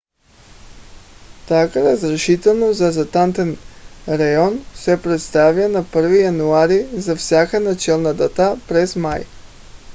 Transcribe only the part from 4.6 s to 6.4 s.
се предоставя на 1-ви